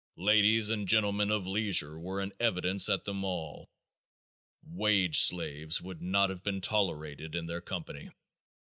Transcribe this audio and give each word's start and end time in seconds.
Ladies 0.17 0.71
and 0.71 0.87
gentlemen 0.87 1.29
of 1.29 1.45
leisure 1.45 1.99
were 1.99 2.21
in 2.21 2.33
evidence 2.39 2.89
at 2.89 3.03
them 3.03 3.23
all. 3.23 3.69
Wage 4.63 5.19
slaves 5.19 5.79
would 5.79 6.01
not 6.01 6.31
have 6.31 6.41
been 6.41 6.59
tolerated 6.59 7.35
in 7.35 7.45
their 7.45 7.61
company. 7.61 8.09